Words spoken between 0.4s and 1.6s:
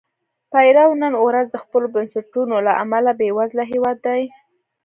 پیرو نن ورځ د